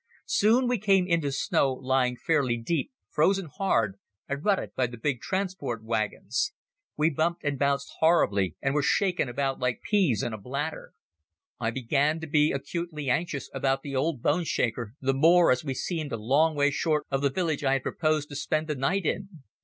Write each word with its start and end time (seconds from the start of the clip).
Soon 0.25 0.67
we 0.67 0.79
came 0.79 1.05
into 1.07 1.31
snow 1.31 1.73
lying 1.73 2.17
fairly 2.17 2.57
deep, 2.57 2.91
frozen 3.11 3.45
hard 3.57 3.99
and 4.27 4.43
rutted 4.43 4.73
by 4.73 4.87
the 4.87 4.97
big 4.97 5.19
transport 5.21 5.83
wagons. 5.83 6.53
We 6.97 7.11
bumped 7.11 7.43
and 7.43 7.59
bounced 7.59 7.93
horribly, 7.99 8.55
and 8.63 8.73
were 8.73 8.81
shaken 8.81 9.29
about 9.29 9.59
like 9.59 9.83
peas 9.83 10.23
in 10.23 10.33
a 10.33 10.39
bladder. 10.39 10.93
I 11.59 11.69
began 11.69 12.19
to 12.19 12.25
be 12.25 12.51
acutely 12.51 13.11
anxious 13.11 13.47
about 13.53 13.83
the 13.83 13.95
old 13.95 14.23
boneshaker, 14.23 14.93
the 14.99 15.13
more 15.13 15.51
as 15.51 15.63
we 15.63 15.75
seemed 15.75 16.11
a 16.11 16.17
long 16.17 16.55
way 16.55 16.71
short 16.71 17.05
of 17.11 17.21
the 17.21 17.29
village 17.29 17.63
I 17.63 17.73
had 17.73 17.83
proposed 17.83 18.29
to 18.29 18.35
spend 18.35 18.65
the 18.65 18.73
night 18.75 19.05
in. 19.05 19.29